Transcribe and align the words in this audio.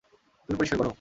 তুমি 0.49 0.57
পরিষ্কার 0.59 0.77
কর। 0.79 0.87